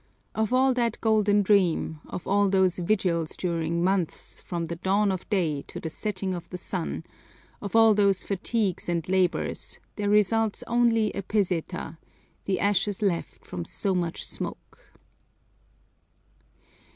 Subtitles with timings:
[0.33, 5.29] Of all that golden dream, of all those vigils during months from the dawn of
[5.29, 7.03] day to the setting of the sun,
[7.61, 11.99] of all those fatigues and labors, there results only a peseta,
[12.45, 14.79] the ashes left from so much smoke.